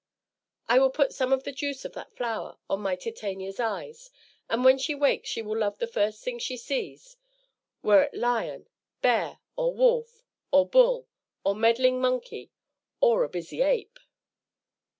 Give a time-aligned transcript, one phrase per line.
[0.67, 4.09] I will put some of the juice of that flower on my Titania's eyes,
[4.49, 7.17] and when she wakes she will love the first thing she sees,
[7.83, 8.67] were it lion,
[9.03, 11.07] bear, or wolf, or bull,
[11.43, 12.49] or meddling monkey,
[12.99, 13.99] or a busy ape."